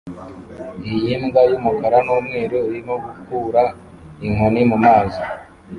[0.95, 3.63] Iyi mbwa yumukara numweru irimo gukura
[4.25, 5.23] inkoni mumazi